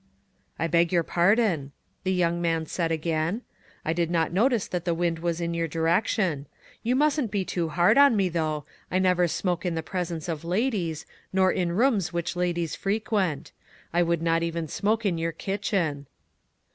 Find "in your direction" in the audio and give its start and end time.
5.39-6.47